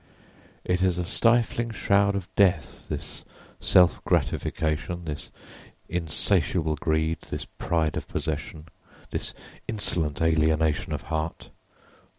[0.73, 3.23] ]It is a stifling shroud of death, this
[3.59, 5.29] self gratification, this
[5.87, 8.65] insatiable greed, this pride of possession,
[9.11, 9.35] this
[9.67, 11.51] insolent alienation of heart.